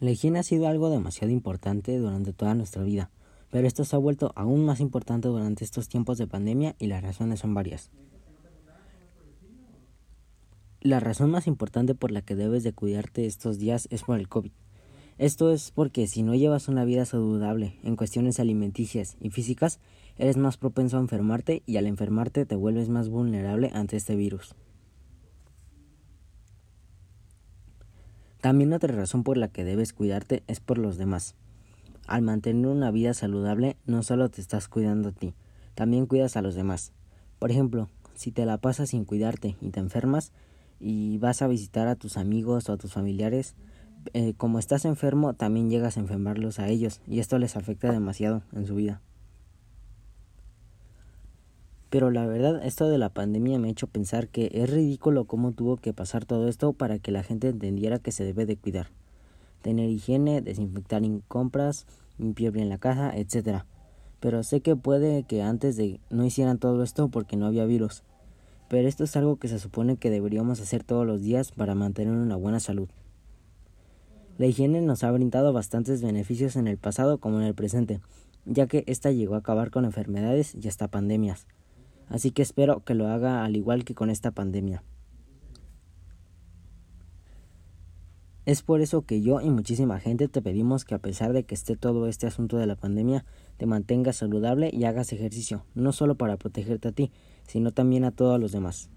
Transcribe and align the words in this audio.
La 0.00 0.10
higiene 0.10 0.38
ha 0.38 0.42
sido 0.42 0.66
algo 0.66 0.88
demasiado 0.88 1.30
importante 1.30 1.98
durante 1.98 2.32
toda 2.32 2.54
nuestra 2.54 2.82
vida, 2.82 3.10
pero 3.50 3.66
esto 3.68 3.84
se 3.84 3.94
ha 3.94 3.98
vuelto 3.98 4.32
aún 4.34 4.64
más 4.64 4.80
importante 4.80 5.28
durante 5.28 5.62
estos 5.62 5.90
tiempos 5.90 6.16
de 6.16 6.26
pandemia 6.26 6.74
y 6.78 6.86
las 6.86 7.02
razones 7.02 7.40
son 7.40 7.52
varias. 7.52 7.90
La 10.80 11.00
razón 11.00 11.30
más 11.30 11.46
importante 11.46 11.94
por 11.94 12.12
la 12.12 12.22
que 12.22 12.34
debes 12.34 12.62
de 12.62 12.72
cuidarte 12.72 13.26
estos 13.26 13.58
días 13.58 13.88
es 13.90 14.04
por 14.04 14.18
el 14.18 14.28
COVID. 14.28 14.52
Esto 15.18 15.52
es 15.52 15.70
porque 15.70 16.06
si 16.06 16.22
no 16.22 16.34
llevas 16.34 16.68
una 16.68 16.86
vida 16.86 17.04
saludable 17.04 17.78
en 17.82 17.96
cuestiones 17.96 18.40
alimenticias 18.40 19.18
y 19.20 19.28
físicas, 19.28 19.80
eres 20.16 20.38
más 20.38 20.56
propenso 20.56 20.96
a 20.96 21.00
enfermarte 21.00 21.62
y 21.66 21.76
al 21.76 21.86
enfermarte 21.86 22.46
te 22.46 22.54
vuelves 22.54 22.88
más 22.88 23.10
vulnerable 23.10 23.70
ante 23.74 23.98
este 23.98 24.16
virus. 24.16 24.54
También 28.40 28.72
otra 28.72 28.94
razón 28.94 29.22
por 29.22 29.36
la 29.36 29.48
que 29.48 29.64
debes 29.64 29.92
cuidarte 29.92 30.42
es 30.46 30.60
por 30.60 30.78
los 30.78 30.96
demás. 30.96 31.34
Al 32.06 32.22
mantener 32.22 32.66
una 32.66 32.90
vida 32.90 33.14
saludable 33.14 33.76
no 33.86 34.02
solo 34.02 34.30
te 34.30 34.40
estás 34.40 34.68
cuidando 34.68 35.10
a 35.10 35.12
ti, 35.12 35.34
también 35.74 36.06
cuidas 36.06 36.36
a 36.36 36.42
los 36.42 36.54
demás. 36.54 36.92
Por 37.38 37.50
ejemplo, 37.50 37.88
si 38.14 38.32
te 38.32 38.46
la 38.46 38.58
pasas 38.58 38.90
sin 38.90 39.04
cuidarte 39.04 39.56
y 39.60 39.70
te 39.70 39.80
enfermas 39.80 40.32
y 40.80 41.18
vas 41.18 41.42
a 41.42 41.48
visitar 41.48 41.86
a 41.88 41.96
tus 41.96 42.16
amigos 42.16 42.68
o 42.68 42.72
a 42.72 42.76
tus 42.78 42.92
familiares, 42.94 43.54
eh, 44.14 44.32
como 44.36 44.58
estás 44.58 44.86
enfermo 44.86 45.34
también 45.34 45.68
llegas 45.68 45.96
a 45.96 46.00
enfermarlos 46.00 46.58
a 46.58 46.68
ellos 46.68 47.02
y 47.06 47.20
esto 47.20 47.38
les 47.38 47.56
afecta 47.56 47.92
demasiado 47.92 48.42
en 48.52 48.66
su 48.66 48.74
vida. 48.74 49.02
Pero 51.90 52.12
la 52.12 52.24
verdad, 52.24 52.64
esto 52.64 52.88
de 52.88 52.98
la 52.98 53.08
pandemia 53.08 53.58
me 53.58 53.66
ha 53.66 53.72
hecho 53.72 53.88
pensar 53.88 54.28
que 54.28 54.48
es 54.54 54.70
ridículo 54.70 55.24
cómo 55.24 55.50
tuvo 55.50 55.76
que 55.76 55.92
pasar 55.92 56.24
todo 56.24 56.46
esto 56.46 56.72
para 56.72 57.00
que 57.00 57.10
la 57.10 57.24
gente 57.24 57.48
entendiera 57.48 57.98
que 57.98 58.12
se 58.12 58.24
debe 58.24 58.46
de 58.46 58.56
cuidar. 58.56 58.86
Tener 59.60 59.90
higiene, 59.90 60.40
desinfectar 60.40 61.02
en 61.02 61.20
compras, 61.26 61.86
limpiar 62.16 62.52
bien 62.52 62.68
la 62.68 62.78
casa, 62.78 63.12
etc. 63.16 63.64
Pero 64.20 64.44
sé 64.44 64.60
que 64.60 64.76
puede 64.76 65.24
que 65.24 65.42
antes 65.42 65.76
de 65.76 65.98
no 66.10 66.24
hicieran 66.24 66.58
todo 66.58 66.84
esto 66.84 67.08
porque 67.08 67.36
no 67.36 67.46
había 67.46 67.64
virus. 67.64 68.04
Pero 68.68 68.86
esto 68.86 69.02
es 69.02 69.16
algo 69.16 69.36
que 69.36 69.48
se 69.48 69.58
supone 69.58 69.96
que 69.96 70.10
deberíamos 70.10 70.60
hacer 70.60 70.84
todos 70.84 71.04
los 71.04 71.22
días 71.22 71.50
para 71.50 71.74
mantener 71.74 72.14
una 72.14 72.36
buena 72.36 72.60
salud. 72.60 72.88
La 74.38 74.46
higiene 74.46 74.80
nos 74.80 75.02
ha 75.02 75.10
brindado 75.10 75.52
bastantes 75.52 76.02
beneficios 76.02 76.54
en 76.54 76.68
el 76.68 76.78
pasado 76.78 77.18
como 77.18 77.40
en 77.40 77.46
el 77.46 77.54
presente, 77.54 78.00
ya 78.44 78.68
que 78.68 78.84
ésta 78.86 79.10
llegó 79.10 79.34
a 79.34 79.38
acabar 79.38 79.72
con 79.72 79.84
enfermedades 79.84 80.54
y 80.54 80.68
hasta 80.68 80.86
pandemias 80.86 81.48
así 82.10 82.32
que 82.32 82.42
espero 82.42 82.84
que 82.84 82.94
lo 82.94 83.08
haga 83.08 83.44
al 83.44 83.56
igual 83.56 83.84
que 83.84 83.94
con 83.94 84.10
esta 84.10 84.32
pandemia. 84.32 84.82
Es 88.44 88.62
por 88.62 88.80
eso 88.80 89.02
que 89.02 89.22
yo 89.22 89.40
y 89.40 89.48
muchísima 89.48 90.00
gente 90.00 90.26
te 90.26 90.42
pedimos 90.42 90.84
que 90.84 90.94
a 90.94 90.98
pesar 90.98 91.32
de 91.32 91.44
que 91.44 91.54
esté 91.54 91.76
todo 91.76 92.08
este 92.08 92.26
asunto 92.26 92.58
de 92.58 92.66
la 92.66 92.74
pandemia, 92.74 93.24
te 93.58 93.66
mantengas 93.66 94.16
saludable 94.16 94.70
y 94.72 94.84
hagas 94.84 95.12
ejercicio, 95.12 95.64
no 95.74 95.92
solo 95.92 96.16
para 96.16 96.36
protegerte 96.36 96.88
a 96.88 96.92
ti, 96.92 97.12
sino 97.46 97.70
también 97.70 98.04
a 98.04 98.10
todos 98.10 98.40
los 98.40 98.50
demás. 98.50 98.90